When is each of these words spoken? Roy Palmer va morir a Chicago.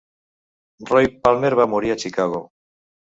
Roy 0.91 1.09
Palmer 1.25 1.51
va 1.59 1.67
morir 1.73 1.93
a 1.93 1.99
Chicago. 2.05 2.41